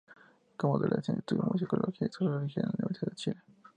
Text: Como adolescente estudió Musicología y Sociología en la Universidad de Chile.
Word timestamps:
Como 0.57 0.77
adolescente 0.77 1.19
estudió 1.19 1.43
Musicología 1.43 2.07
y 2.07 2.11
Sociología 2.11 2.63
en 2.63 2.69
la 2.69 2.75
Universidad 2.87 3.11
de 3.11 3.15
Chile. 3.15 3.41